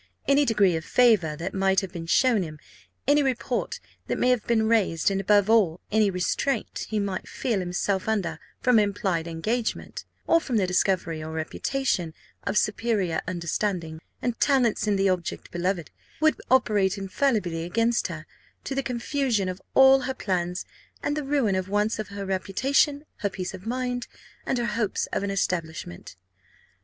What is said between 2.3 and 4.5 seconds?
him, any report that may have